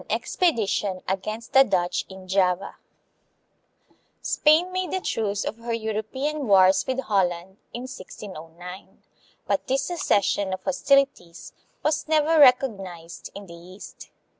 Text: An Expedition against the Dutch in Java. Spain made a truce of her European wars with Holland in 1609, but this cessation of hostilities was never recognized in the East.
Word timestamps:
An 0.01 0.07
Expedition 0.09 1.03
against 1.07 1.53
the 1.53 1.63
Dutch 1.63 2.05
in 2.09 2.27
Java. 2.27 2.77
Spain 4.23 4.71
made 4.71 4.91
a 4.95 4.99
truce 4.99 5.45
of 5.45 5.57
her 5.57 5.73
European 5.75 6.47
wars 6.47 6.87
with 6.87 7.01
Holland 7.01 7.57
in 7.71 7.81
1609, 7.83 9.03
but 9.45 9.67
this 9.67 9.83
cessation 9.83 10.53
of 10.53 10.63
hostilities 10.63 11.53
was 11.83 12.07
never 12.07 12.39
recognized 12.39 13.29
in 13.35 13.45
the 13.45 13.53
East. 13.53 14.09